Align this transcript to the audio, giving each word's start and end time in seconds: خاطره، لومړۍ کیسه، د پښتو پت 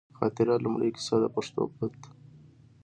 خاطره، 0.17 0.53
لومړۍ 0.65 0.89
کیسه، 0.95 1.15
د 1.21 1.25
پښتو 1.35 1.61
پت 1.75 1.95